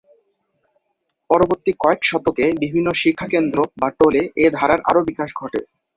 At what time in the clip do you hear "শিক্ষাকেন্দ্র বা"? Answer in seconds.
3.01-3.89